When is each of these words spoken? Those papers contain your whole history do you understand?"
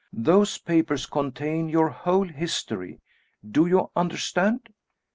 Those 0.11 0.57
papers 0.57 1.05
contain 1.05 1.69
your 1.69 1.89
whole 1.89 2.27
history 2.27 3.01
do 3.51 3.67
you 3.67 3.91
understand?" 3.95 4.73